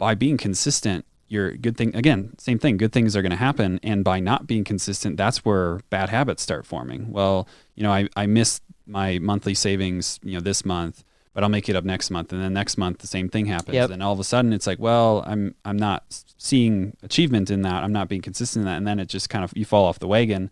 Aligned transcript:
by 0.00 0.14
being 0.14 0.38
consistent, 0.38 1.04
your 1.28 1.52
good 1.52 1.76
thing 1.76 1.94
again, 1.94 2.32
same 2.38 2.58
thing, 2.58 2.78
good 2.78 2.90
things 2.90 3.14
are 3.14 3.20
going 3.22 3.30
to 3.30 3.36
happen. 3.36 3.78
And 3.82 4.02
by 4.02 4.18
not 4.18 4.46
being 4.46 4.64
consistent, 4.64 5.18
that's 5.18 5.44
where 5.44 5.80
bad 5.90 6.08
habits 6.08 6.42
start 6.42 6.64
forming. 6.66 7.12
Well, 7.12 7.46
you 7.76 7.82
know, 7.82 7.92
I, 7.92 8.08
I 8.16 8.24
missed 8.26 8.62
my 8.86 9.18
monthly 9.18 9.54
savings, 9.54 10.18
you 10.24 10.32
know, 10.32 10.40
this 10.40 10.64
month, 10.64 11.04
but 11.34 11.44
I'll 11.44 11.50
make 11.50 11.68
it 11.68 11.76
up 11.76 11.84
next 11.84 12.10
month. 12.10 12.32
And 12.32 12.42
then 12.42 12.54
next 12.54 12.78
month, 12.78 12.98
the 12.98 13.06
same 13.06 13.28
thing 13.28 13.44
happens. 13.44 13.74
Yep. 13.74 13.90
And 13.90 14.02
all 14.02 14.14
of 14.14 14.18
a 14.18 14.24
sudden 14.24 14.54
it's 14.54 14.66
like, 14.66 14.78
well, 14.78 15.22
I'm, 15.26 15.54
I'm 15.66 15.76
not 15.76 16.02
seeing 16.38 16.96
achievement 17.02 17.50
in 17.50 17.60
that. 17.62 17.84
I'm 17.84 17.92
not 17.92 18.08
being 18.08 18.22
consistent 18.22 18.62
in 18.62 18.66
that. 18.66 18.78
And 18.78 18.86
then 18.86 18.98
it 18.98 19.06
just 19.06 19.28
kind 19.28 19.44
of, 19.44 19.52
you 19.54 19.66
fall 19.66 19.84
off 19.84 19.98
the 19.98 20.08
wagon. 20.08 20.50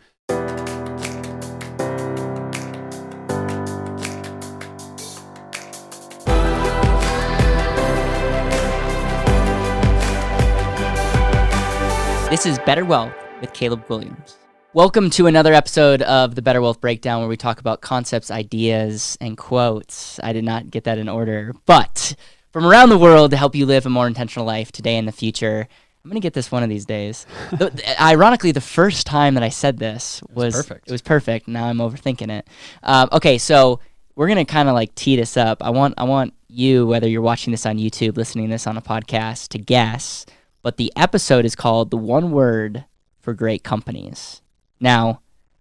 This 12.39 12.47
is 12.47 12.59
Better 12.61 12.85
Wealth 12.85 13.13
with 13.41 13.53
Caleb 13.53 13.85
Guilliams. 13.89 14.37
Welcome 14.73 15.11
to 15.11 15.27
another 15.27 15.53
episode 15.53 16.03
of 16.03 16.37
the 16.37 16.41
Better 16.41 16.61
Wealth 16.61 16.81
Breakdown 16.81 17.19
where 17.19 17.29
we 17.29 17.37
talk 17.37 17.59
about 17.59 17.81
concepts, 17.81 18.31
ideas, 18.31 19.19
and 19.21 19.37
quotes. 19.37 20.21
I 20.23 20.33
did 20.33 20.45
not 20.45 20.71
get 20.71 20.85
that 20.85 20.99
in 20.99 21.09
order, 21.09 21.53
but 21.67 22.15
from 22.53 22.65
around 22.65 22.91
the 22.91 22.97
world 22.97 23.33
to 23.33 23.37
help 23.37 23.57
you 23.57 23.67
live 23.67 23.87
a 23.87 23.91
more 23.91 24.07
intentional 24.07 24.47
life 24.47 24.71
today 24.71 24.97
and 24.99 25.09
the 25.09 25.13
future. 25.13 25.67
I'm 26.05 26.11
going 26.11 26.15
to 26.15 26.25
get 26.25 26.33
this 26.33 26.53
one 26.53 26.63
of 26.63 26.69
these 26.69 26.87
days. 26.87 27.27
The- 27.51 27.71
the- 27.75 28.01
ironically, 28.01 28.53
the 28.53 28.61
first 28.61 29.05
time 29.05 29.35
that 29.35 29.43
I 29.43 29.49
said 29.49 29.79
this 29.79 30.23
was, 30.33 30.55
perfect. 30.55 30.87
It 30.87 30.93
was 30.93 31.03
perfect. 31.03 31.49
Now 31.49 31.65
I'm 31.65 31.79
overthinking 31.79 32.31
it. 32.31 32.47
Um, 32.85 33.09
okay, 33.11 33.39
so 33.39 33.81
we're 34.15 34.29
going 34.29 34.39
to 34.39 34.45
kind 34.45 34.69
of 34.69 34.77
like 34.77 34.95
tee 34.95 35.17
this 35.17 35.37
up. 35.37 35.61
I 35.61 35.71
want 35.71 35.95
I 35.99 36.05
want 36.05 36.35
you, 36.47 36.87
whether 36.87 37.09
you're 37.09 37.21
watching 37.21 37.51
this 37.51 37.67
on 37.67 37.79
YouTube, 37.79 38.17
listening 38.17 38.47
to 38.47 38.53
this 38.53 38.69
on 38.69 38.77
a 38.77 38.83
podcast, 38.83 39.49
to 39.49 39.59
guess 39.59 40.25
but 40.63 40.77
the 40.77 40.93
episode 40.97 41.45
is 41.45 41.55
called 41.55 41.91
The 41.91 41.97
One 41.97 42.31
Word 42.31 42.85
for 43.21 43.35
Great 43.35 43.63
Companies. 43.63 44.43
Now, 44.81 45.21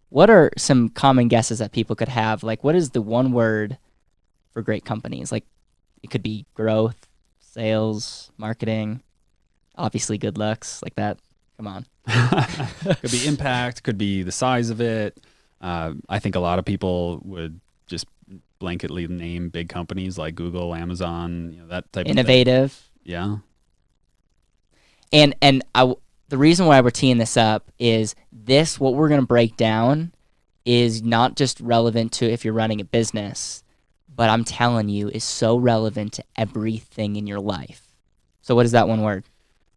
what 0.09 0.29
are 0.29 0.51
some 0.57 0.89
common 0.89 1.27
guesses 1.27 1.59
that 1.59 1.71
people 1.71 1.95
could 1.95 2.07
have? 2.07 2.43
Like, 2.43 2.63
what 2.63 2.75
is 2.75 2.91
the 2.91 3.01
one 3.01 3.31
word 3.31 3.77
for 4.53 4.61
great 4.61 4.85
companies? 4.85 5.31
Like, 5.31 5.45
it 6.01 6.09
could 6.09 6.23
be 6.23 6.45
growth, 6.53 7.07
sales, 7.39 8.31
marketing, 8.37 9.01
obviously 9.75 10.17
good 10.17 10.37
looks, 10.37 10.81
like 10.81 10.95
that. 10.95 11.17
Come 11.57 11.67
on. 11.67 11.85
could 13.01 13.11
be 13.11 13.25
impact, 13.27 13.83
could 13.83 13.97
be 13.97 14.23
the 14.23 14.31
size 14.31 14.69
of 14.69 14.79
it. 14.79 15.19
Uh, 15.59 15.93
I 16.07 16.19
think 16.19 16.35
a 16.35 16.39
lot 16.39 16.59
of 16.59 16.65
people 16.65 17.19
would 17.25 17.59
just 17.87 18.05
blanketly 18.61 19.09
name 19.09 19.49
big 19.49 19.69
companies 19.69 20.17
like 20.17 20.35
Google, 20.35 20.73
Amazon, 20.73 21.51
you 21.53 21.61
know, 21.61 21.67
that 21.67 21.91
type 21.91 22.05
of. 22.05 22.11
Innovative. 22.11 22.89
Yeah. 23.03 23.37
And 25.11 25.35
and 25.41 25.63
I 25.73 25.93
the 26.29 26.37
reason 26.37 26.65
why 26.65 26.81
we're 26.81 26.89
teeing 26.89 27.17
this 27.17 27.37
up 27.37 27.71
is 27.79 28.15
this 28.31 28.79
what 28.79 28.95
we're 28.95 29.09
going 29.09 29.21
to 29.21 29.27
break 29.27 29.55
down 29.57 30.13
is 30.65 31.01
not 31.01 31.35
just 31.35 31.59
relevant 31.61 32.11
to 32.11 32.29
if 32.29 32.43
you're 32.43 32.53
running 32.53 32.81
a 32.81 32.85
business, 32.85 33.63
but 34.13 34.29
I'm 34.29 34.43
telling 34.43 34.89
you 34.89 35.07
is 35.07 35.23
so 35.23 35.57
relevant 35.57 36.13
to 36.13 36.23
everything 36.35 37.15
in 37.15 37.25
your 37.27 37.39
life. 37.39 37.93
So 38.41 38.55
what 38.55 38.65
is 38.65 38.73
that 38.73 38.87
one 38.87 39.01
word? 39.01 39.23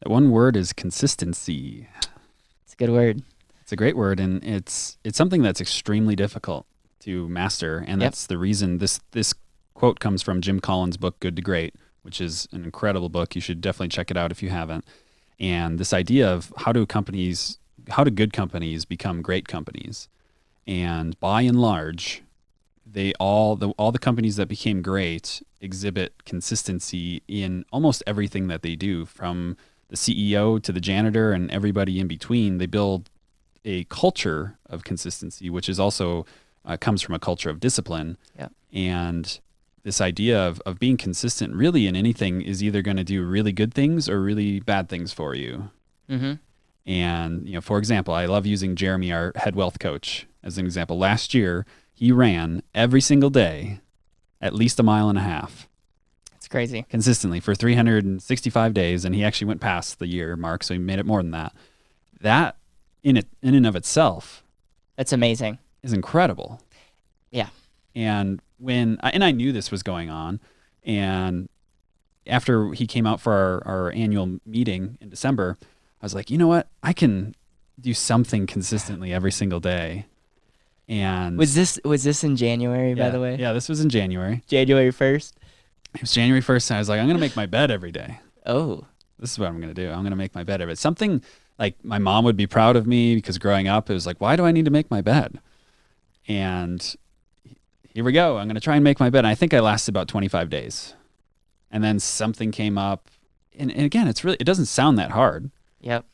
That 0.01 0.11
one 0.11 0.31
word 0.31 0.57
is 0.57 0.73
consistency. 0.73 1.87
It's 2.65 2.73
a 2.73 2.77
good 2.77 2.91
word. 2.91 3.23
It's 3.61 3.73
a 3.73 3.77
great 3.77 3.97
word, 3.97 4.19
and 4.19 4.43
it's 4.43 4.99
it's 5.05 5.17
something 5.17 5.43
that's 5.43 5.61
extremely 5.61 6.17
difficult 6.17 6.67
to 7.01 7.29
master, 7.29 7.79
and 7.79 8.01
Yep. 8.01 8.11
that's 8.11 8.27
the 8.27 8.39
reason 8.39 8.79
this 8.79 8.99
this 9.13 9.35
quote 9.75 10.01
comes 10.01 10.23
from 10.23 10.41
Jim 10.41 10.59
Collins' 10.59 10.97
book 10.97 11.21
Good 11.21 11.37
to 11.37 11.43
Great, 11.43 11.75
which 12.03 12.21
is 12.21 12.49
an 12.51 12.65
incredible 12.65 13.09
book. 13.09 13.35
You 13.37 13.41
should 13.41 13.61
definitely 13.61 13.89
check 13.89 14.11
it 14.11 14.17
out 14.17 14.33
if 14.33 14.43
you 14.43 14.51
haven't. 14.51 14.85
And 15.41 15.79
this 15.79 15.93
idea 15.93 16.31
of 16.31 16.53
how 16.59 16.73
do 16.73 16.85
companies, 16.85 17.59
how 17.89 18.05
do 18.05 18.11
good 18.11 18.33
companies 18.33 18.85
become 18.85 19.23
great 19.23 19.49
companies, 19.49 20.09
and 20.67 21.19
by 21.19 21.43
and 21.43 21.61
large, 21.61 22.23
they 22.87 23.15
all 23.15 23.57
the 23.57 23.71
all 23.71 23.91
the 23.91 23.99
companies 23.99 24.37
that 24.37 24.47
became 24.47 24.83
great 24.83 25.43
exhibit 25.61 26.25
consistency 26.25 27.23
in 27.27 27.65
almost 27.73 28.03
everything 28.07 28.49
that 28.49 28.63
they 28.63 28.77
do, 28.77 29.07
from 29.07 29.57
the 29.89 29.97
CEO 29.97 30.63
to 30.63 30.73
the 30.73 30.81
janitor 30.81 31.33
and 31.33 31.51
everybody 31.51 31.99
in 31.99 32.07
between. 32.07 32.59
They 32.59 32.67
build 32.67 33.09
a 33.65 33.85
culture 33.85 34.59
of 34.69 34.85
consistency, 34.85 35.51
which 35.51 35.69
is 35.69 35.81
also 35.81 36.27
uh, 36.65 36.77
comes 36.77 37.03
from 37.03 37.15
a 37.15 37.19
culture 37.19 37.51
of 37.51 37.61
discipline. 37.61 38.17
Yeah. 38.39 38.49
And 38.73 39.41
this 39.83 40.01
idea 40.01 40.39
of, 40.39 40.61
of 40.67 40.79
being 40.79 40.97
consistent 40.97 41.55
really 41.55 41.87
in 41.87 41.97
anything 41.97 42.43
is 42.43 42.63
either 42.63 42.83
going 42.83 42.97
to 42.99 43.05
do 43.05 43.25
really 43.25 43.53
good 43.53 43.73
things 43.73 44.09
or 44.09 44.21
really 44.21 44.61
bad 44.61 44.89
things 44.89 45.13
for 45.13 45.35
you. 45.35 45.71
Mm-hmm. 46.09 46.35
And, 46.87 47.47
you 47.47 47.55
know, 47.55 47.61
for 47.61 47.79
example, 47.79 48.13
I 48.15 48.27
love 48.27 48.47
using 48.47 48.75
Jeremy, 48.77 49.13
our 49.13 49.33
head 49.37 49.55
wealth 49.55 49.79
coach, 49.79 50.27
as 50.43 50.59
an 50.59 50.65
example. 50.67 50.99
Last 50.99 51.35
year, 51.35 51.65
he 51.95 52.11
ran 52.13 52.63
every 52.75 53.01
single 53.01 53.31
day 53.31 53.81
at 54.41 54.55
least 54.55 54.81
a 54.81 54.83
mile 54.83 55.09
and 55.09 55.19
a 55.19 55.23
half 55.23 55.69
It's 56.37 56.49
crazy. 56.49 56.87
consistently 56.89 57.41
for 57.41 57.55
365 57.55 58.75
days. 58.75 59.05
And 59.05 59.15
he 59.15 59.23
actually 59.25 59.47
went 59.49 59.61
past 59.61 59.99
the 59.99 60.07
year 60.07 60.37
mark, 60.37 60.63
so 60.63 60.75
he 60.75 60.79
made 60.81 60.99
it 60.99 61.07
more 61.07 61.23
than 61.23 61.31
that. 61.33 61.55
That, 62.21 62.57
in, 63.03 63.17
it, 63.17 63.29
in 63.43 63.55
and 63.55 63.67
of 63.67 63.77
itself, 63.77 64.43
That's 64.97 65.13
amazing. 65.13 65.59
is 65.83 65.93
incredible. 65.93 66.61
Yeah. 67.31 67.49
And 67.95 68.41
when 68.61 68.99
and 69.03 69.25
I 69.25 69.33
knew 69.33 69.53
this 69.53 69.71
was 69.71 69.83
going 69.83 70.11
on, 70.11 70.41
and 70.85 71.49
after 72.27 72.73
he 72.73 72.87
came 72.87 73.07
out 73.07 73.21
for 73.21 73.33
our, 73.33 73.67
our 73.67 73.93
annual 73.93 74.39
meeting 74.47 74.99
in 75.01 75.09
December, 75.09 75.57
I 76.01 76.05
was 76.05 76.15
like, 76.15 76.31
you 76.31 76.39
know 76.39 76.47
what, 76.49 76.69
I 76.83 76.93
can 76.93 77.35
do 77.81 77.95
something 77.95 78.47
consistently 78.47 79.13
every 79.13 79.33
single 79.33 79.59
day. 79.61 80.07
And 80.89 81.39
Was 81.39 81.55
this 81.55 81.81
was 81.85 82.05
this 82.05 82.23
in 82.25 82.37
January 82.37 82.95
by 82.95 83.11
the 83.11 83.21
way? 83.21 83.37
yeah, 83.37 83.53
this 83.53 83.69
was 83.69 83.81
in 83.81 83.89
January. 83.89 84.43
January 84.49 84.91
1st? 84.91 85.33
It 85.95 86.01
was 86.03 86.13
January 86.13 86.41
first, 86.41 86.71
and 86.71 86.77
I 86.77 86.81
was 86.81 86.89
like, 86.89 87.01
I'm 87.01 87.07
gonna 87.07 87.19
make 87.19 87.37
my 87.37 87.47
bed 87.47 87.71
every 87.71 87.93
day. 87.93 88.21
Oh. 88.47 88.85
This 89.19 89.33
is 89.33 89.39
what 89.39 89.49
I'm 89.49 89.61
gonna 89.61 89.75
do. 89.75 89.91
I'm 89.91 90.03
gonna 90.03 90.17
make 90.17 90.35
my 90.35 90.45
bed 90.45 90.61
every 90.61 90.77
something 90.77 91.23
like 91.59 91.77
my 91.85 91.99
mom 91.99 92.25
would 92.25 92.37
be 92.37 92.47
proud 92.47 92.75
of 92.77 92.87
me 92.87 93.15
because 93.15 93.39
growing 93.39 93.69
up 93.69 93.91
it 93.91 93.93
was 93.93 94.07
like, 94.07 94.21
why 94.21 94.35
do 94.37 94.45
I 94.47 94.53
need 94.53 94.65
to 94.65 94.71
make 94.71 94.91
my 94.91 95.01
bed? 95.01 95.41
And 96.27 96.95
here 97.95 98.05
we 98.05 98.13
go. 98.13 98.39
I'm 98.39 98.47
going 98.47 98.55
to 98.55 98.61
try 98.61 98.77
and 98.77 98.85
make 98.85 99.01
my 99.01 99.11
bed. 99.11 99.21
And 99.21 99.27
I 99.27 99.35
think 99.35 99.53
I 99.55 99.61
lasted 99.61 99.91
about 99.93 100.09
25 100.09 100.49
days. 100.49 100.95
And 101.71 101.83
then 101.85 101.99
something 101.99 102.51
came 102.53 102.79
up. 102.79 103.09
And, 103.59 103.71
and 103.71 103.83
again, 103.83 104.09
it's 104.09 104.25
really, 104.25 104.37
it 104.41 104.45
doesn't 104.45 104.67
sound 104.67 104.99
that 104.99 105.11
hard, 105.11 105.51
Yep. 105.81 106.05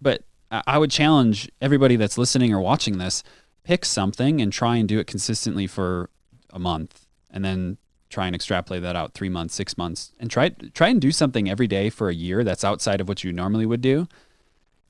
but 0.00 0.24
I, 0.50 0.62
I 0.66 0.78
would 0.78 0.90
challenge 0.90 1.50
everybody 1.60 1.96
that's 1.96 2.18
listening 2.18 2.52
or 2.52 2.60
watching 2.60 2.98
this 2.98 3.22
pick 3.64 3.84
something 3.84 4.40
and 4.40 4.52
try 4.52 4.76
and 4.76 4.88
do 4.88 4.98
it 4.98 5.06
consistently 5.06 5.66
for 5.66 6.10
a 6.50 6.58
month 6.58 7.06
and 7.30 7.44
then 7.44 7.78
try 8.10 8.26
and 8.26 8.34
extrapolate 8.34 8.82
that 8.82 8.94
out 8.94 9.14
three 9.14 9.28
months, 9.30 9.54
six 9.54 9.78
months, 9.78 10.12
and 10.20 10.30
try, 10.30 10.50
try 10.74 10.88
and 10.88 11.00
do 11.00 11.10
something 11.10 11.48
every 11.48 11.66
day 11.66 11.88
for 11.88 12.08
a 12.10 12.14
year 12.14 12.44
that's 12.44 12.62
outside 12.64 13.00
of 13.00 13.08
what 13.08 13.24
you 13.24 13.32
normally 13.32 13.64
would 13.64 13.80
do. 13.80 14.06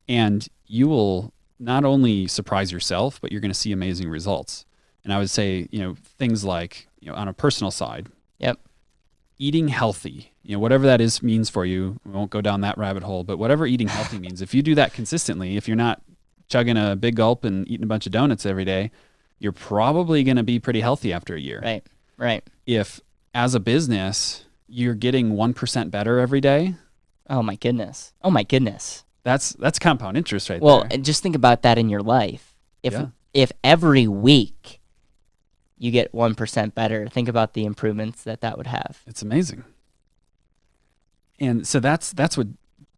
And 0.08 0.48
you 0.66 0.88
will 0.88 1.32
not 1.60 1.84
only 1.84 2.26
surprise 2.26 2.72
yourself, 2.72 3.20
but 3.20 3.30
you're 3.30 3.40
going 3.40 3.52
to 3.52 3.58
see 3.58 3.70
amazing 3.70 4.08
results. 4.08 4.64
And 5.04 5.12
I 5.12 5.18
would 5.18 5.30
say, 5.30 5.66
you 5.70 5.80
know, 5.80 5.96
things 6.18 6.44
like, 6.44 6.86
you 7.00 7.10
know, 7.10 7.16
on 7.16 7.28
a 7.28 7.32
personal 7.32 7.70
side, 7.70 8.08
Yep. 8.38 8.58
eating 9.38 9.68
healthy, 9.68 10.32
you 10.42 10.54
know, 10.54 10.60
whatever 10.60 10.86
that 10.86 11.00
is 11.00 11.22
means 11.22 11.48
for 11.50 11.64
you. 11.64 11.98
We 12.04 12.12
won't 12.12 12.30
go 12.30 12.40
down 12.40 12.60
that 12.60 12.78
rabbit 12.78 13.02
hole, 13.02 13.24
but 13.24 13.38
whatever 13.38 13.66
eating 13.66 13.88
healthy 13.88 14.18
means, 14.18 14.40
if 14.42 14.54
you 14.54 14.62
do 14.62 14.74
that 14.76 14.92
consistently, 14.92 15.56
if 15.56 15.66
you're 15.66 15.76
not 15.76 16.02
chugging 16.48 16.76
a 16.76 16.94
big 16.96 17.16
gulp 17.16 17.44
and 17.44 17.66
eating 17.68 17.84
a 17.84 17.88
bunch 17.88 18.06
of 18.06 18.12
donuts 18.12 18.46
every 18.46 18.64
day, 18.64 18.90
you're 19.38 19.52
probably 19.52 20.22
going 20.22 20.36
to 20.36 20.42
be 20.44 20.58
pretty 20.60 20.80
healthy 20.80 21.12
after 21.12 21.34
a 21.34 21.40
year. 21.40 21.60
Right. 21.64 21.84
Right. 22.16 22.44
If 22.66 23.00
as 23.34 23.54
a 23.54 23.60
business, 23.60 24.44
you're 24.68 24.94
getting 24.94 25.30
1% 25.32 25.90
better 25.90 26.18
every 26.20 26.40
day, 26.40 26.74
Oh 27.30 27.42
my 27.42 27.54
goodness. 27.56 28.12
Oh 28.22 28.30
my 28.30 28.42
goodness. 28.42 29.04
that's 29.24 29.52
that's 29.54 29.78
compound 29.78 30.16
interest 30.16 30.50
right 30.50 30.60
Well, 30.60 30.80
there. 30.80 30.88
and 30.92 31.04
just 31.04 31.22
think 31.22 31.34
about 31.36 31.62
that 31.62 31.78
in 31.78 31.88
your 31.88 32.02
life. 32.02 32.54
If 32.82 32.92
Yeah. 32.92 33.06
if 33.32 33.52
every 33.64 34.06
week 34.06 34.80
you 35.82 35.90
get 35.90 36.12
1% 36.12 36.74
better, 36.74 37.08
think 37.08 37.28
about 37.28 37.54
the 37.54 37.64
improvements 37.64 38.22
that 38.22 38.40
that 38.40 38.56
would 38.56 38.68
have. 38.68 39.00
It's 39.04 39.20
amazing. 39.20 39.64
And 41.40 41.66
so 41.66 41.80
that's 41.80 42.12
that's 42.12 42.36
what 42.36 42.46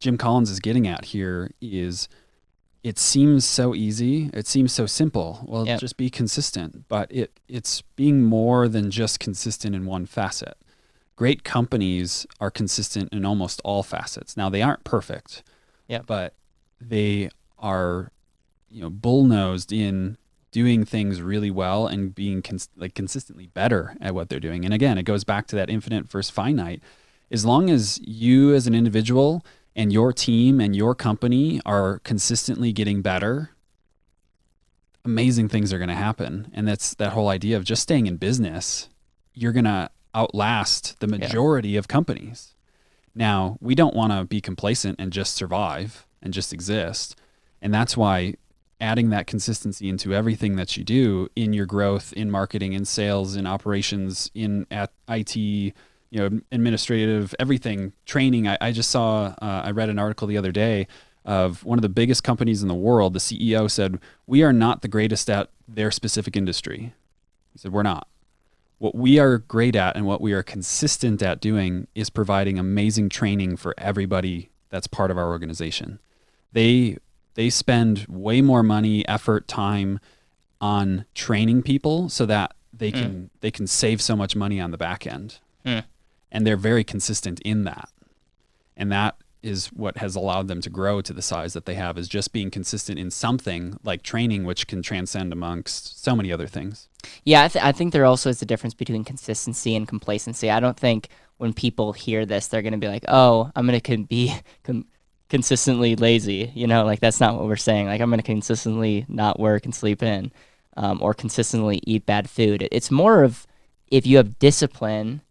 Jim 0.01 0.19
Collins 0.19 0.51
is 0.51 0.61
getting 0.61 0.87
at 0.87 1.07
here 1.07 1.51
is 1.63 2.09
it 2.83 2.99
seems 2.99 3.47
so 3.47 3.75
easy, 3.75 4.29
it 4.35 4.47
seems 4.47 4.71
so 4.71 4.85
simple. 4.85 5.43
Well, 5.49 5.67
Yep. 5.67 5.81
just 5.81 5.97
be 5.97 6.11
consistent, 6.11 6.87
but 6.89 7.11
it 7.11 7.41
it's 7.49 7.81
being 7.97 8.23
more 8.23 8.69
than 8.69 8.91
just 8.91 9.19
consistent 9.19 9.75
in 9.75 9.87
one 9.87 10.05
facet. 10.05 10.59
Great 11.17 11.43
companies 11.43 12.27
are 12.39 12.51
consistent 12.51 13.11
in 13.15 13.25
almost 13.25 13.63
all 13.65 13.83
facets. 13.83 14.37
Now 14.37 14.51
they 14.51 14.61
aren't 14.61 14.85
perfect. 14.85 15.43
Yep. 15.89 16.05
But 16.07 16.35
they 16.79 17.31
are 17.59 18.11
you 18.71 18.83
know 18.83 18.91
bull-nosed 18.91 19.73
in 19.73 20.19
doing 20.55 20.85
things 20.85 21.21
really 21.21 21.51
well 21.51 21.89
and 21.89 22.15
being 22.15 22.41
cons- 22.41 22.69
like 22.77 22.95
consistently 22.95 23.49
better 23.49 23.97
at 24.01 24.15
what 24.15 24.29
they're 24.29 24.39
doing. 24.39 24.65
And 24.65 24.73
again, 24.73 24.99
it 24.99 25.03
goes 25.03 25.25
back 25.25 25.49
to 25.49 25.57
that 25.57 25.69
infinite 25.69 26.07
versus 26.07 26.31
finite 26.31 26.81
as 27.29 27.45
long 27.45 27.71
as 27.71 27.99
you 28.05 28.55
as 28.55 28.69
an 28.69 28.75
individual 28.75 29.45
and 29.75 29.93
your 29.93 30.13
team 30.13 30.61
and 30.61 30.77
your 30.77 30.95
company 30.95 31.61
are 31.67 31.99
consistently 32.05 32.73
getting 32.73 33.03
better, 33.03 33.51
amazing 35.05 35.49
things 35.49 35.73
are 35.73 35.79
going 35.79 35.89
to 35.89 35.97
happen. 35.97 36.53
And 36.55 36.69
that's 36.69 36.95
that 36.95 37.15
whole 37.15 37.29
idea 37.29 37.57
of 37.57 37.65
just 37.65 37.83
staying 37.83 38.07
in 38.07 38.17
business. 38.17 38.89
You're 39.35 39.51
going 39.51 39.65
to 39.65 39.91
outlast 40.15 41.01
the 41.01 41.09
majority 41.09 41.71
yeah. 41.71 41.81
of 41.81 41.89
companies. 41.89 42.55
Now, 43.13 43.59
we 43.61 43.75
don't 43.75 43.97
want 43.97 44.13
to 44.13 44.25
be 44.25 44.41
complacent 44.41 45.01
and 45.01 45.13
just 45.13 45.35
survive 45.35 46.07
and 46.23 46.33
just 46.33 46.53
exist. 46.53 47.17
And 47.61 47.75
that's 47.75 47.97
why 47.97 48.35
adding 48.85 49.09
that 49.09 49.27
consistency 49.27 49.89
into 49.89 50.13
everything 50.15 50.57
that 50.57 50.77
you 50.77 50.85
do 50.85 51.27
in 51.35 51.55
your 51.55 51.65
growth, 51.65 52.13
in 52.13 52.31
marketing, 52.31 52.75
in 52.75 52.85
sales, 52.85 53.35
in 53.35 53.47
operations, 53.47 54.31
in 54.35 54.67
at 54.71 54.93
IT, 55.09 55.35
you 55.37 55.73
know, 56.13 56.41
administrative, 56.53 57.35
everything, 57.39 57.95
training. 58.05 58.47
I, 58.47 58.59
I 58.61 58.73
just 58.73 58.91
saw, 58.91 59.35
uh, 59.41 59.63
I 59.65 59.71
read 59.71 59.89
an 59.89 59.99
article 59.99 60.29
the 60.29 60.37
other 60.37 60.53
day 60.53 60.87
of 61.25 61.65
one 61.65 61.79
of 61.79 61.83
the 61.83 61.89
biggest 61.89 62.23
companies 62.23 62.61
in 62.61 62.69
the 62.69 62.75
world. 62.75 63.15
The 63.15 63.21
CEO 63.21 63.71
said, 63.71 63.99
We 64.27 64.43
are 64.43 64.53
not 64.53 64.83
the 64.83 64.89
greatest 64.89 65.31
at 65.31 65.49
their 65.67 65.91
specific 65.91 66.37
industry. 66.37 66.93
He 67.55 67.59
said, 67.59 67.73
We're 67.73 67.83
not. 67.83 68.07
What 68.77 68.95
we 68.95 69.19
are 69.19 69.39
great 69.39 69.77
at 69.77 69.97
and 69.97 70.05
what 70.05 70.21
we 70.21 70.35
are 70.35 70.43
consistent 70.43 71.23
at 71.23 71.41
doing 71.41 71.87
is 71.95 72.11
providing 72.11 72.59
amazing 72.59 73.09
training 73.09 73.57
for 73.57 73.75
everybody 73.79 74.51
that's 74.69 74.87
part 74.87 75.11
of 75.11 75.17
our 75.17 75.31
organization. 75.31 76.01
They 76.53 76.99
they 77.35 77.51
spend 77.51 78.07
way 78.09 78.41
more 78.41 78.63
money, 78.63 79.07
effort, 79.09 79.49
time 79.49 80.01
on 80.61 81.05
training 81.15 81.63
people 81.63 82.09
so 82.09 82.25
that 82.27 82.55
they 82.73 82.91
mm. 82.91 82.95
can 82.95 83.13
mm. 83.13 83.31
they 83.41 83.51
can 83.51 83.67
save 83.67 84.01
so 84.01 84.17
much 84.17 84.35
money 84.35 84.61
on 84.61 84.71
the 84.71 84.79
back 84.79 85.07
end. 85.07 85.39
Mm. 85.65 85.85
And 86.33 86.47
they're 86.47 86.57
very 86.57 86.85
consistent 86.85 87.41
in 87.41 87.65
that. 87.65 87.89
And 88.77 88.91
that 88.91 89.17
is 89.45 89.67
what 89.69 89.99
has 89.99 90.17
allowed 90.17 90.49
them 90.49 90.61
to 90.63 90.71
grow 90.71 91.03
to 91.03 91.13
the 91.13 91.23
size 91.23 91.53
that 91.53 91.67
they 91.67 91.75
have 91.75 91.99
is 91.99 92.09
just 92.09 92.33
being 92.33 92.51
consistent 92.51 92.99
in 92.99 93.11
something 93.11 93.79
like 93.85 94.03
training 94.03 94.45
which 94.45 94.67
can 94.67 94.83
transcend 94.83 95.33
amongst 95.33 96.03
so 96.03 96.17
many 96.17 96.33
other 96.33 96.47
things 96.47 96.89
yeah 97.25 97.45
i, 97.45 97.49
th- 97.49 97.63
I 97.63 97.71
think 97.71 97.93
there 97.93 98.07
also 98.07 98.31
is 98.31 98.41
a 98.41 98.47
difference 98.47 98.73
between 98.73 99.05
consistency 99.05 99.77
and 99.77 99.87
complacency 99.87 100.51
i 100.51 100.61
don't 100.61 100.79
think 100.79 101.09
when 101.37 101.53
people 101.53 101.93
hear 101.93 102.25
this 102.25 102.49
they're 102.49 102.63
going 102.63 102.73
to 102.73 102.79
be 102.79 102.89
like 102.89 103.05
oh 103.07 103.51
i'm 103.55 103.67
going 103.67 103.79
to 103.79 103.99
be 104.05 104.35
com- 104.65 104.87
consistently 105.29 105.97
lazy. 105.97 106.53
You 106.55 106.67
know, 106.67 106.85
like 106.85 107.01
that's 107.01 107.21
not 107.21 107.35
what 107.35 107.47
we're 107.47 107.57
saying. 107.57 107.87
Like 107.87 108.01
I'm 108.01 108.11
going 108.11 108.21
to 108.21 108.27
consistently 108.27 109.07
not 109.09 109.41
work 109.41 109.65
and 109.65 109.75
sleep 109.75 110.03
in, 110.03 110.33
um, 110.77 111.01
or 111.03 111.15
consistently 111.15 111.81
eat 111.85 112.07
bad 112.07 112.29
food. 112.29 112.69
It's 112.71 112.91
more 112.91 113.23
of 113.23 113.47
if 113.89 114.07
you 114.07 114.17
have 114.17 114.39
discipline, 114.39 115.23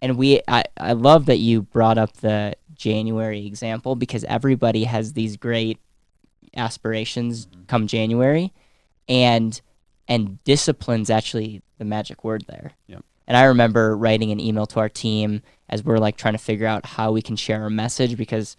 and 0.00 0.16
we. 0.16 0.40
I 0.48 0.64
I 0.78 0.92
love 0.92 1.26
that 1.26 1.38
you 1.38 1.62
brought 1.62 1.98
up 1.98 2.14
the 2.18 2.54
January 2.74 3.46
example 3.46 3.94
because 3.96 4.24
everybody 4.24 4.84
has 4.84 5.12
these 5.12 5.36
great 5.36 5.78
aspirations 6.56 7.46
mm-hmm. 7.46 7.64
come 7.64 7.86
January, 7.86 8.52
and 9.08 9.60
and 10.08 10.42
discipline's 10.44 11.10
actually 11.10 11.62
the 11.78 11.84
magic 11.84 12.24
word 12.24 12.44
there. 12.46 12.72
Yep. 12.88 13.04
And 13.26 13.36
I 13.36 13.44
remember 13.44 13.96
writing 13.96 14.30
an 14.30 14.40
email 14.40 14.66
to 14.66 14.80
our 14.80 14.88
team 14.88 15.42
as 15.68 15.82
we're 15.82 15.98
like 15.98 16.16
trying 16.16 16.34
to 16.34 16.38
figure 16.38 16.66
out 16.66 16.84
how 16.84 17.12
we 17.12 17.22
can 17.22 17.36
share 17.36 17.62
our 17.62 17.70
message 17.70 18.16
because 18.16 18.56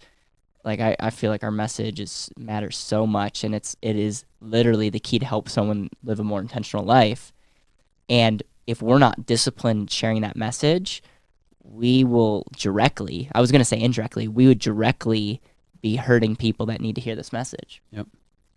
like 0.66 0.80
I, 0.80 0.96
I 0.98 1.10
feel 1.10 1.30
like 1.30 1.44
our 1.44 1.52
message 1.52 2.00
is 2.00 2.28
matters 2.36 2.76
so 2.76 3.06
much 3.06 3.44
and 3.44 3.54
it's 3.54 3.76
it 3.80 3.96
is 3.96 4.24
literally 4.40 4.90
the 4.90 5.00
key 5.00 5.18
to 5.18 5.24
help 5.24 5.48
someone 5.48 5.88
live 6.02 6.20
a 6.20 6.24
more 6.24 6.40
intentional 6.40 6.84
life. 6.84 7.32
And 8.08 8.42
if 8.66 8.82
we're 8.82 8.98
not 8.98 9.24
disciplined 9.24 9.90
sharing 9.90 10.20
that 10.22 10.36
message 10.36 11.02
we 11.62 12.04
will 12.04 12.46
directly 12.56 13.28
i 13.34 13.40
was 13.40 13.50
going 13.50 13.60
to 13.60 13.64
say 13.64 13.80
indirectly 13.80 14.28
we 14.28 14.46
would 14.46 14.58
directly 14.58 15.40
be 15.80 15.96
hurting 15.96 16.36
people 16.36 16.66
that 16.66 16.80
need 16.80 16.94
to 16.96 17.00
hear 17.00 17.14
this 17.14 17.32
message. 17.32 17.82
Yep. 17.92 18.08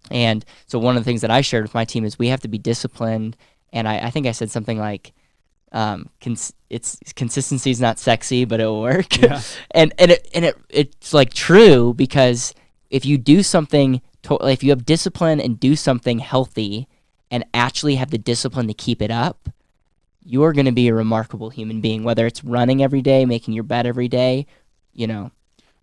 And 0.09 0.43
so 0.65 0.79
one 0.79 0.97
of 0.97 1.03
the 1.03 1.05
things 1.05 1.21
that 1.21 1.31
i 1.31 1.41
shared 1.41 1.63
with 1.63 1.73
my 1.73 1.85
team 1.85 2.05
is 2.05 2.17
we 2.17 2.29
have 2.29 2.41
to 2.41 2.47
be 2.47 2.57
disciplined 2.57 3.37
and 3.71 3.87
i, 3.87 3.99
I 3.99 4.09
think 4.09 4.25
i 4.25 4.31
said 4.31 4.49
something 4.49 4.79
like 4.79 5.13
um, 5.71 6.09
cons- 6.21 6.53
it's 6.69 6.97
consistency 7.15 7.71
is 7.71 7.79
not 7.79 7.99
sexy, 7.99 8.45
but 8.45 8.59
it'll 8.59 8.81
work. 8.81 9.17
Yeah. 9.17 9.41
and 9.71 9.93
and 9.97 10.11
it 10.11 10.27
and 10.33 10.45
it 10.45 10.57
it's 10.69 11.13
like 11.13 11.33
true 11.33 11.93
because 11.93 12.53
if 12.89 13.05
you 13.05 13.17
do 13.17 13.43
something, 13.43 14.01
to- 14.23 14.47
if 14.47 14.63
you 14.63 14.71
have 14.71 14.85
discipline 14.85 15.39
and 15.39 15.59
do 15.59 15.75
something 15.75 16.19
healthy, 16.19 16.87
and 17.31 17.45
actually 17.53 17.95
have 17.95 18.11
the 18.11 18.17
discipline 18.17 18.67
to 18.67 18.73
keep 18.73 19.01
it 19.01 19.11
up, 19.11 19.49
you 20.23 20.43
are 20.43 20.53
going 20.53 20.65
to 20.65 20.71
be 20.71 20.87
a 20.87 20.93
remarkable 20.93 21.49
human 21.49 21.81
being. 21.81 22.03
Whether 22.03 22.25
it's 22.25 22.43
running 22.43 22.83
every 22.83 23.01
day, 23.01 23.25
making 23.25 23.53
your 23.53 23.63
bed 23.63 23.85
every 23.85 24.07
day, 24.07 24.45
you 24.93 25.07
know, 25.07 25.31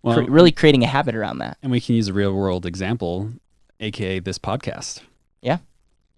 well, 0.03 0.23
cr- 0.23 0.31
really 0.31 0.51
creating 0.51 0.83
a 0.83 0.87
habit 0.87 1.15
around 1.15 1.39
that. 1.39 1.57
And 1.61 1.71
we 1.71 1.81
can 1.81 1.95
use 1.95 2.07
a 2.07 2.13
real 2.13 2.33
world 2.33 2.65
example, 2.65 3.31
aka 3.79 4.19
this 4.19 4.37
podcast. 4.37 5.01
Yeah. 5.41 5.59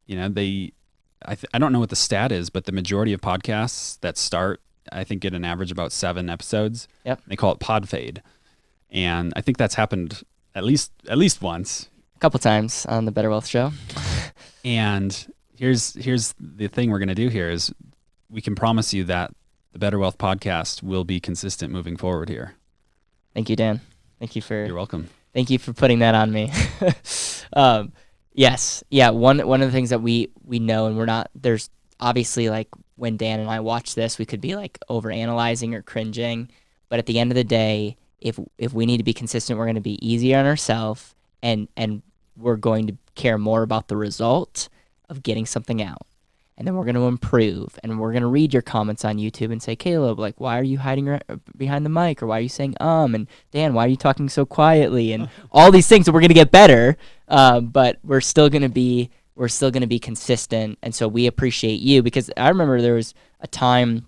You 0.06 0.16
know, 0.18 0.30
they 0.30 0.74
I, 1.26 1.36
th- 1.36 1.46
I 1.54 1.60
don't 1.60 1.74
know 1.74 1.80
what 1.80 1.90
the 1.90 1.96
stat 1.96 2.32
is, 2.32 2.50
but 2.50 2.66
the 2.66 2.72
majority 2.72 3.14
of 3.14 3.22
podcasts 3.22 4.00
that 4.02 4.18
start, 4.18 4.62
I 4.92 5.04
think, 5.04 5.22
get 5.22 5.34
an 5.34 5.44
average 5.44 5.72
about 5.72 5.92
seven 5.92 6.30
episodes. 6.30 6.88
Yep. 7.06 7.22
They 7.28 7.36
call 7.36 7.52
it 7.52 7.60
pod 7.60 7.90
fade, 7.90 8.22
and 8.90 9.34
I 9.36 9.42
think 9.42 9.58
that's 9.58 9.76
happened 9.76 10.24
at 10.56 10.64
least 10.64 10.92
at 11.10 11.18
least 11.18 11.42
once. 11.42 11.90
A 12.16 12.20
couple 12.20 12.40
times 12.40 12.86
on 12.86 13.06
the 13.06 13.12
Better 13.12 13.30
Wealth 13.30 13.48
Show. 13.48 13.72
and 14.66 15.28
here's 15.56 15.94
here's 15.96 16.34
the 16.40 16.68
thing 16.68 16.90
we're 16.90 17.00
gonna 17.00 17.16
do 17.16 17.28
here 17.30 17.50
is 17.50 17.74
we 18.30 18.42
can 18.42 18.56
promise 18.56 18.94
you 18.94 19.04
that 19.06 19.32
the 19.72 19.80
Better 19.80 20.00
Wealth 20.00 20.18
podcast 20.18 20.82
will 20.82 21.04
be 21.04 21.20
consistent 21.20 21.72
moving 21.72 21.98
forward 21.98 22.30
here. 22.30 22.56
Thank 23.34 23.50
you, 23.50 23.56
Dan. 23.56 23.82
Thank 24.20 24.36
you 24.36 24.42
for. 24.42 24.66
You're 24.66 24.76
welcome. 24.76 25.10
Thank 25.34 25.50
you 25.50 25.60
for 25.60 25.74
putting 25.74 26.00
that 26.00 26.16
on 26.16 26.32
me. 26.32 26.52
um, 27.54 27.94
Yes. 28.34 28.84
Yeah. 28.90 29.10
One 29.10 29.40
one 29.48 29.62
of 29.62 29.68
the 29.68 29.72
things 29.72 29.90
that 29.90 30.02
we 30.02 30.30
we 30.44 30.60
know, 30.60 30.88
and 30.88 30.98
we're 30.98 31.06
not. 31.06 31.30
There's 31.36 31.70
obviously 32.00 32.50
like 32.50 32.70
when 32.96 33.18
Dan 33.18 33.40
and 33.40 33.50
I 33.50 33.60
watch 33.60 33.96
this, 33.96 34.18
we 34.20 34.26
could 34.26 34.42
be 34.42 34.56
like 34.56 34.78
over 34.90 35.12
analyzing 35.12 35.74
or 35.74 35.82
cringing, 35.82 36.50
but 36.90 37.00
at 37.00 37.06
the 37.06 37.20
end 37.20 37.32
of 37.32 37.36
the 37.36 37.44
day, 37.44 37.98
if 38.20 38.40
if 38.58 38.74
we 38.74 38.86
need 38.86 38.98
to 38.98 39.04
be 39.04 39.14
consistent, 39.14 39.58
we're 39.58 39.66
going 39.66 39.76
to 39.76 39.82
be 39.82 40.06
easier 40.08 40.38
on 40.38 40.46
ourselves, 40.46 41.16
and 41.42 41.68
and 41.76 42.02
we're 42.38 42.56
going 42.56 42.88
to 42.88 42.98
care 43.16 43.38
more 43.38 43.64
about 43.64 43.88
the 43.88 43.98
result 43.98 44.70
of 45.10 45.24
getting 45.24 45.46
something 45.46 45.82
out 45.82 46.06
and 46.60 46.68
then 46.68 46.76
we're 46.76 46.84
going 46.84 46.94
to 46.94 47.08
improve 47.08 47.80
and 47.82 47.98
we're 47.98 48.12
going 48.12 48.22
to 48.22 48.28
read 48.28 48.54
your 48.54 48.62
comments 48.62 49.06
on 49.06 49.18
youtube 49.18 49.52
and 49.52 49.64
say 49.64 49.76
caleb 49.76 50.20
like 50.20 50.40
why 50.40 50.60
are 50.60 50.64
you 50.64 50.78
hiding 50.78 51.20
behind 51.58 51.86
the 51.86 51.90
mic 51.90 52.22
or 52.22 52.28
why 52.28 52.38
are 52.38 52.42
you 52.42 52.50
saying 52.50 52.76
um 52.82 53.16
and 53.16 53.28
dan 53.52 53.74
why 53.74 53.86
are 53.86 53.88
you 53.88 53.96
talking 53.96 54.30
so 54.30 54.46
quietly? 54.46 55.14
And 55.14 55.30
all 55.52 55.72
these 55.72 55.88
things 55.88 56.08
and 56.08 56.14
we're 56.14 56.20
going 56.20 56.30
to 56.30 56.36
get 56.36 56.52
better 56.52 56.98
uh, 57.28 57.62
but 57.62 57.98
we're 58.04 58.22
still 58.22 58.50
going 58.50 58.62
to 58.62 58.70
be 58.70 59.10
we're 59.36 59.48
still 59.48 59.72
going 59.72 59.82
to 59.82 59.88
be 59.88 60.00
consistent 60.00 60.78
and 60.84 60.94
so 60.94 61.08
we 61.08 61.26
appreciate 61.26 61.80
you 61.80 62.04
because 62.04 62.30
i 62.38 62.50
remember 62.50 62.82
there 62.82 62.96
was 62.96 63.14
a 63.40 63.48
time 63.48 64.06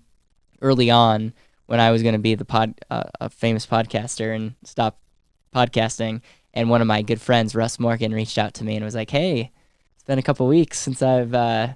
early 0.60 0.90
on 0.90 1.32
when 1.66 1.80
i 1.80 1.90
was 1.90 2.02
going 2.02 2.12
to 2.12 2.18
be 2.18 2.34
the 2.34 2.44
pod 2.44 2.74
uh, 2.90 3.04
a 3.20 3.30
famous 3.30 3.66
podcaster 3.66 4.36
and 4.36 4.54
stop 4.62 4.98
podcasting 5.54 6.20
and 6.52 6.68
one 6.68 6.82
of 6.82 6.86
my 6.86 7.00
good 7.00 7.20
friends 7.20 7.54
russ 7.54 7.78
morgan 7.78 8.12
reached 8.12 8.36
out 8.36 8.52
to 8.52 8.64
me 8.64 8.76
and 8.76 8.84
was 8.84 8.94
like 8.94 9.10
hey 9.10 9.50
it's 9.94 10.04
been 10.04 10.18
a 10.18 10.22
couple 10.22 10.46
weeks 10.46 10.78
since 10.78 11.00
i've 11.00 11.32
uh, 11.32 11.68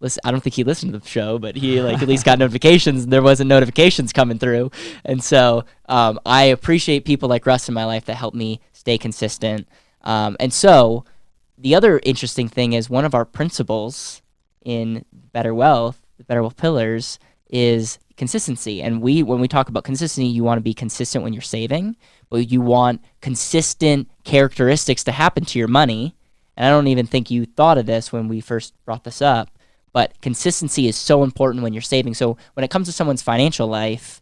listen 0.00 0.20
I 0.24 0.30
don't 0.30 0.40
think 0.40 0.54
he 0.54 0.64
listened 0.64 0.92
to 0.92 0.98
the 0.98 1.08
show, 1.08 1.38
but 1.38 1.56
he 1.56 1.80
like 1.80 2.02
at 2.02 2.08
least 2.08 2.24
got 2.24 2.38
notifications 2.38 3.04
and 3.04 3.12
there 3.12 3.22
wasn't 3.22 3.48
notifications 3.48 4.12
coming 4.12 4.38
through. 4.38 4.70
And 5.04 5.22
so 5.22 5.64
um, 5.88 6.18
I 6.26 6.44
appreciate 6.44 7.04
people 7.04 7.28
like 7.28 7.46
Russ 7.46 7.68
in 7.68 7.74
my 7.74 7.84
life 7.84 8.06
that 8.06 8.14
help 8.14 8.34
me 8.34 8.60
stay 8.72 8.98
consistent. 8.98 9.68
Um, 10.02 10.36
and 10.40 10.52
so 10.52 11.04
the 11.58 11.74
other 11.74 12.00
interesting 12.04 12.48
thing 12.48 12.72
is 12.72 12.88
one 12.88 13.04
of 13.04 13.14
our 13.14 13.24
principles 13.24 14.22
in 14.64 15.04
Better 15.12 15.54
Wealth, 15.54 16.00
the 16.16 16.24
Better 16.24 16.42
Wealth 16.42 16.56
pillars, 16.56 17.18
is 17.48 17.98
consistency. 18.16 18.82
And 18.82 19.02
we 19.02 19.22
when 19.22 19.40
we 19.40 19.48
talk 19.48 19.68
about 19.68 19.84
consistency, 19.84 20.28
you 20.28 20.44
want 20.44 20.58
to 20.58 20.62
be 20.62 20.74
consistent 20.74 21.24
when 21.24 21.32
you're 21.32 21.42
saving, 21.42 21.96
but 22.28 22.50
you 22.50 22.60
want 22.60 23.02
consistent 23.20 24.10
characteristics 24.24 25.04
to 25.04 25.12
happen 25.12 25.44
to 25.46 25.58
your 25.58 25.68
money. 25.68 26.16
And 26.56 26.66
I 26.66 26.70
don't 26.70 26.88
even 26.88 27.06
think 27.06 27.30
you 27.30 27.46
thought 27.46 27.78
of 27.78 27.86
this 27.86 28.12
when 28.12 28.28
we 28.28 28.40
first 28.40 28.74
brought 28.84 29.04
this 29.04 29.22
up 29.22 29.50
but 29.92 30.20
consistency 30.20 30.86
is 30.88 30.96
so 30.96 31.22
important 31.22 31.62
when 31.62 31.72
you're 31.72 31.82
saving. 31.82 32.14
So 32.14 32.36
when 32.54 32.64
it 32.64 32.70
comes 32.70 32.86
to 32.86 32.92
someone's 32.92 33.22
financial 33.22 33.66
life, 33.66 34.20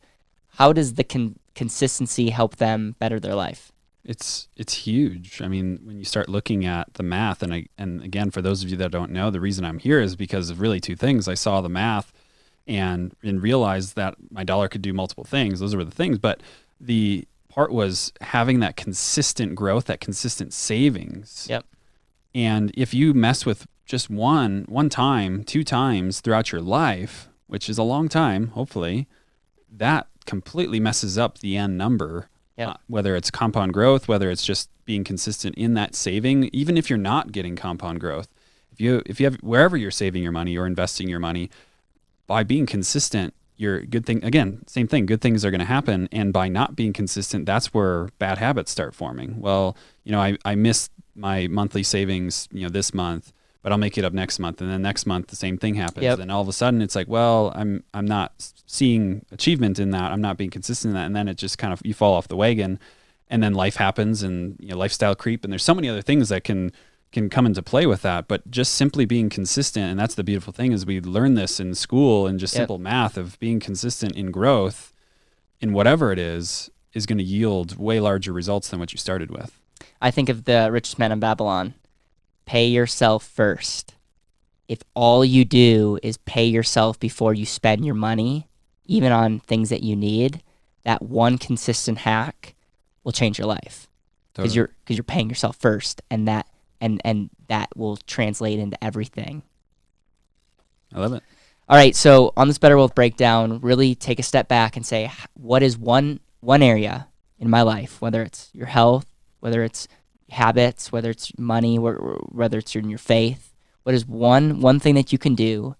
how 0.50 0.72
does 0.72 0.94
the 0.94 1.04
con- 1.04 1.38
consistency 1.54 2.30
help 2.30 2.56
them 2.56 2.96
better 2.98 3.20
their 3.20 3.34
life? 3.34 3.72
It's 4.04 4.48
it's 4.56 4.72
huge. 4.72 5.42
I 5.42 5.48
mean, 5.48 5.80
when 5.84 5.98
you 5.98 6.04
start 6.04 6.28
looking 6.28 6.64
at 6.64 6.94
the 6.94 7.02
math, 7.02 7.42
and 7.42 7.52
I, 7.52 7.66
and 7.76 8.02
again, 8.02 8.30
for 8.30 8.40
those 8.40 8.62
of 8.62 8.70
you 8.70 8.76
that 8.78 8.90
don't 8.90 9.10
know, 9.10 9.30
the 9.30 9.40
reason 9.40 9.64
I'm 9.64 9.78
here 9.78 10.00
is 10.00 10.16
because 10.16 10.48
of 10.48 10.60
really 10.60 10.80
two 10.80 10.96
things. 10.96 11.28
I 11.28 11.34
saw 11.34 11.60
the 11.60 11.68
math, 11.68 12.10
and 12.66 13.14
and 13.22 13.42
realized 13.42 13.96
that 13.96 14.14
my 14.30 14.44
dollar 14.44 14.68
could 14.68 14.80
do 14.80 14.94
multiple 14.94 15.24
things. 15.24 15.60
Those 15.60 15.76
were 15.76 15.84
the 15.84 15.90
things, 15.90 16.16
but 16.16 16.42
the 16.80 17.26
part 17.48 17.70
was 17.70 18.12
having 18.20 18.60
that 18.60 18.76
consistent 18.76 19.54
growth, 19.54 19.86
that 19.86 20.00
consistent 20.00 20.54
savings. 20.54 21.46
Yep. 21.50 21.66
And 22.34 22.70
if 22.74 22.94
you 22.94 23.12
mess 23.12 23.44
with 23.44 23.66
just 23.88 24.10
one 24.10 24.66
one 24.68 24.88
time, 24.88 25.42
two 25.42 25.64
times 25.64 26.20
throughout 26.20 26.52
your 26.52 26.60
life, 26.60 27.28
which 27.46 27.68
is 27.68 27.78
a 27.78 27.82
long 27.82 28.08
time, 28.08 28.48
hopefully, 28.48 29.08
that 29.74 30.06
completely 30.26 30.78
messes 30.78 31.18
up 31.18 31.38
the 31.38 31.56
end 31.56 31.76
number. 31.76 32.28
Yep. 32.58 32.68
Uh, 32.68 32.74
whether 32.88 33.14
it's 33.14 33.30
compound 33.30 33.72
growth, 33.72 34.08
whether 34.08 34.30
it's 34.30 34.44
just 34.44 34.68
being 34.84 35.04
consistent 35.04 35.54
in 35.54 35.74
that 35.74 35.94
saving, 35.94 36.50
even 36.52 36.76
if 36.76 36.90
you're 36.90 36.98
not 36.98 37.30
getting 37.30 37.54
compound 37.54 38.00
growth, 38.00 38.28
if 38.72 38.80
you 38.80 39.00
if 39.06 39.20
you 39.20 39.26
have 39.26 39.36
wherever 39.36 39.76
you're 39.76 39.92
saving 39.92 40.24
your 40.24 40.32
money 40.32 40.58
or 40.58 40.66
investing 40.66 41.08
your 41.08 41.20
money, 41.20 41.50
by 42.26 42.42
being 42.42 42.66
consistent, 42.66 43.32
your 43.56 43.82
good 43.82 44.04
thing 44.04 44.22
again, 44.24 44.64
same 44.66 44.88
thing, 44.88 45.06
good 45.06 45.20
things 45.20 45.44
are 45.44 45.52
going 45.52 45.60
to 45.60 45.64
happen. 45.64 46.08
And 46.10 46.32
by 46.32 46.48
not 46.48 46.74
being 46.74 46.92
consistent, 46.92 47.46
that's 47.46 47.72
where 47.72 48.08
bad 48.18 48.38
habits 48.38 48.72
start 48.72 48.92
forming. 48.92 49.40
Well, 49.40 49.76
you 50.02 50.10
know, 50.10 50.20
I, 50.20 50.36
I 50.44 50.56
missed 50.56 50.90
my 51.14 51.46
monthly 51.46 51.84
savings, 51.84 52.48
you 52.50 52.62
know, 52.62 52.68
this 52.68 52.92
month 52.92 53.32
but 53.68 53.74
I'll 53.74 53.78
make 53.78 53.98
it 53.98 54.04
up 54.04 54.14
next 54.14 54.38
month. 54.38 54.62
And 54.62 54.70
then 54.70 54.80
next 54.80 55.04
month 55.04 55.26
the 55.26 55.36
same 55.36 55.58
thing 55.58 55.74
happens. 55.74 56.04
Yep. 56.04 56.20
And 56.20 56.32
all 56.32 56.40
of 56.40 56.48
a 56.48 56.54
sudden 56.54 56.80
it's 56.80 56.96
like, 56.96 57.06
well, 57.06 57.52
I'm 57.54 57.84
I'm 57.92 58.06
not 58.06 58.32
seeing 58.64 59.26
achievement 59.30 59.78
in 59.78 59.90
that. 59.90 60.10
I'm 60.10 60.22
not 60.22 60.38
being 60.38 60.48
consistent 60.48 60.92
in 60.92 60.94
that. 60.94 61.04
And 61.04 61.14
then 61.14 61.28
it 61.28 61.36
just 61.36 61.58
kind 61.58 61.74
of 61.74 61.82
you 61.84 61.92
fall 61.92 62.14
off 62.14 62.28
the 62.28 62.36
wagon 62.36 62.78
and 63.28 63.42
then 63.42 63.52
life 63.52 63.76
happens 63.76 64.22
and 64.22 64.56
you 64.58 64.70
know, 64.70 64.78
lifestyle 64.78 65.14
creep 65.14 65.44
and 65.44 65.52
there's 65.52 65.62
so 65.62 65.74
many 65.74 65.86
other 65.86 66.00
things 66.00 66.30
that 66.30 66.44
can 66.44 66.72
can 67.12 67.28
come 67.28 67.44
into 67.44 67.62
play 67.62 67.84
with 67.84 68.00
that. 68.00 68.26
But 68.26 68.50
just 68.50 68.74
simply 68.74 69.04
being 69.04 69.28
consistent, 69.28 69.90
and 69.90 70.00
that's 70.00 70.14
the 70.14 70.24
beautiful 70.24 70.54
thing 70.54 70.72
is 70.72 70.86
we 70.86 70.98
learn 71.02 71.34
this 71.34 71.60
in 71.60 71.74
school 71.74 72.26
and 72.26 72.40
just 72.40 72.54
Yep. 72.54 72.60
simple 72.60 72.78
math 72.78 73.18
of 73.18 73.38
being 73.38 73.60
consistent 73.60 74.16
in 74.16 74.30
growth 74.30 74.94
in 75.60 75.74
whatever 75.74 76.10
it 76.10 76.18
is 76.18 76.70
is 76.94 77.04
going 77.04 77.18
to 77.18 77.24
yield 77.24 77.76
way 77.76 78.00
larger 78.00 78.32
results 78.32 78.70
than 78.70 78.80
what 78.80 78.92
you 78.94 78.98
started 78.98 79.30
with. 79.30 79.60
I 80.00 80.10
think 80.10 80.30
of 80.30 80.44
the 80.44 80.70
richest 80.72 80.98
man 80.98 81.12
in 81.12 81.20
Babylon. 81.20 81.74
Pay 82.48 82.68
yourself 82.68 83.24
first. 83.26 83.94
If 84.68 84.82
all 84.94 85.22
you 85.22 85.44
do 85.44 85.98
is 86.02 86.16
pay 86.16 86.46
yourself 86.46 86.98
before 86.98 87.34
you 87.34 87.44
spend 87.44 87.84
your 87.84 87.94
money, 87.94 88.48
even 88.86 89.12
on 89.12 89.40
things 89.40 89.68
that 89.68 89.82
you 89.82 89.94
need, 89.94 90.42
that 90.84 91.02
one 91.02 91.36
consistent 91.36 91.98
hack 91.98 92.54
will 93.04 93.12
change 93.12 93.38
your 93.38 93.46
life 93.46 93.86
because 94.32 94.52
Totally. 94.52 94.56
you're 94.56 94.70
because 94.82 94.96
you're 94.96 95.04
paying 95.04 95.28
yourself 95.28 95.56
first, 95.56 96.00
and 96.10 96.26
that 96.26 96.46
and 96.80 97.02
and 97.04 97.28
that 97.48 97.68
will 97.76 97.98
translate 97.98 98.58
into 98.58 98.82
everything. 98.82 99.42
I 100.94 101.00
love 101.00 101.12
it. 101.12 101.22
All 101.68 101.76
right, 101.76 101.94
so 101.94 102.32
on 102.34 102.48
this 102.48 102.56
Better 102.56 102.78
Wealth 102.78 102.94
breakdown, 102.94 103.60
really 103.60 103.94
take 103.94 104.18
a 104.18 104.22
step 104.22 104.48
back 104.48 104.74
and 104.74 104.86
say, 104.86 105.12
what 105.34 105.62
is 105.62 105.76
one 105.76 106.20
one 106.40 106.62
area 106.62 107.08
in 107.38 107.50
my 107.50 107.60
life, 107.60 108.00
whether 108.00 108.22
it's 108.22 108.48
your 108.54 108.68
health, 108.68 109.04
whether 109.40 109.62
it's 109.62 109.86
habits, 110.30 110.92
whether 110.92 111.10
it's 111.10 111.36
money, 111.38 111.76
wh- 111.76 112.34
whether 112.34 112.58
it's 112.58 112.74
in 112.76 112.90
your 112.90 112.98
faith, 112.98 113.54
what 113.82 113.94
is 113.94 114.06
one 114.06 114.60
one 114.60 114.80
thing 114.80 114.94
that 114.94 115.12
you 115.12 115.18
can 115.18 115.34
do 115.34 115.74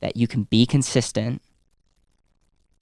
that 0.00 0.16
you 0.16 0.26
can 0.26 0.44
be 0.44 0.66
consistent, 0.66 1.40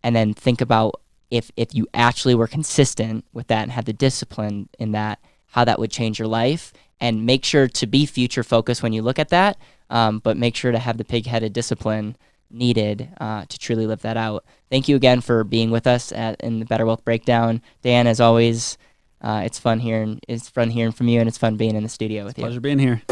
and 0.02 0.16
then 0.16 0.32
think 0.34 0.60
about 0.60 1.00
if 1.30 1.50
if 1.56 1.74
you 1.74 1.86
actually 1.92 2.34
were 2.34 2.46
consistent 2.46 3.24
with 3.32 3.46
that 3.48 3.62
and 3.62 3.72
had 3.72 3.84
the 3.84 3.92
discipline 3.92 4.68
in 4.78 4.92
that, 4.92 5.18
how 5.48 5.64
that 5.64 5.78
would 5.78 5.90
change 5.90 6.18
your 6.18 6.28
life, 6.28 6.72
and 7.00 7.26
make 7.26 7.44
sure 7.44 7.68
to 7.68 7.86
be 7.86 8.06
future 8.06 8.42
focused 8.42 8.82
when 8.82 8.92
you 8.92 9.02
look 9.02 9.18
at 9.18 9.28
that, 9.28 9.58
um, 9.90 10.18
but 10.18 10.36
make 10.36 10.56
sure 10.56 10.72
to 10.72 10.78
have 10.78 10.96
the 10.96 11.04
pig 11.04 11.26
headed 11.26 11.52
discipline 11.52 12.16
needed 12.50 13.08
uh, 13.20 13.44
to 13.48 13.58
truly 13.58 13.86
live 13.86 14.02
that 14.02 14.16
out. 14.16 14.44
Thank 14.70 14.88
you 14.88 14.96
again 14.96 15.20
for 15.20 15.44
being 15.44 15.70
with 15.70 15.86
us 15.86 16.10
at, 16.12 16.40
in 16.40 16.58
the 16.58 16.64
Better 16.64 16.84
Wealth 16.84 17.04
Breakdown, 17.04 17.62
Dan. 17.82 18.06
As 18.06 18.20
always, 18.20 18.76
uh, 19.22 19.42
it's 19.44 19.58
fun 19.58 19.78
hearing 19.80 20.20
it's 20.28 20.48
fun 20.48 20.70
hearing 20.70 20.92
from 20.92 21.08
you, 21.08 21.20
and 21.20 21.28
it's 21.28 21.38
fun 21.38 21.56
being 21.56 21.76
in 21.76 21.82
the 21.82 21.88
studio 21.88 22.24
with 22.24 22.38
you. 22.38 22.44
Pleasure 22.44 22.60
being 22.60 22.78
here. 22.78 23.02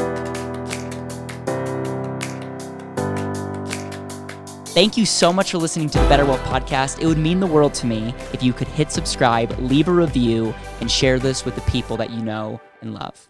Thank 4.78 4.96
you 4.96 5.06
so 5.06 5.32
much 5.32 5.50
for 5.50 5.58
listening 5.58 5.90
to 5.90 5.98
the 5.98 6.08
Better 6.08 6.24
Wealth 6.24 6.42
podcast. 6.42 7.00
It 7.00 7.06
would 7.06 7.18
mean 7.18 7.40
the 7.40 7.48
world 7.48 7.74
to 7.74 7.86
me 7.86 8.14
if 8.32 8.44
you 8.44 8.52
could 8.52 8.68
hit 8.68 8.92
subscribe, 8.92 9.58
leave 9.58 9.88
a 9.88 9.92
review, 9.92 10.54
and 10.80 10.88
share 10.88 11.18
this 11.18 11.44
with 11.44 11.56
the 11.56 11.62
people 11.62 11.96
that 11.96 12.10
you 12.10 12.22
know 12.22 12.60
and 12.80 12.94
love. 12.94 13.28